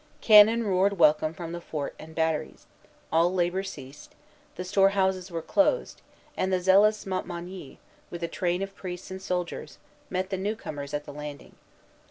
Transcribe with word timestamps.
Cannon 0.19 0.63
roared 0.65 0.97
welcome 0.97 1.31
from 1.31 1.51
the 1.51 1.61
fort 1.61 1.93
and 1.99 2.15
batteries; 2.15 2.65
all 3.11 3.31
labor 3.31 3.61
ceased; 3.61 4.15
the 4.55 4.63
storehouses 4.63 5.29
were 5.29 5.43
closed; 5.43 6.01
and 6.35 6.51
the 6.51 6.59
zealous 6.59 7.05
Montmagny, 7.05 7.77
with 8.09 8.23
a 8.23 8.27
train 8.27 8.63
of 8.63 8.73
priests 8.75 9.11
and 9.11 9.21
soldiers, 9.21 9.77
met 10.09 10.31
the 10.31 10.37
new 10.37 10.55
comers 10.55 10.95
at 10.95 11.05
the 11.05 11.13
landing. 11.13 11.53